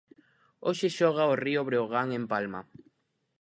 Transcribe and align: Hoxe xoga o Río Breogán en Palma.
Hoxe 0.67 0.87
xoga 0.97 1.31
o 1.31 1.35
Río 1.45 1.61
Breogán 1.67 2.09
en 2.17 2.23
Palma. 2.31 2.61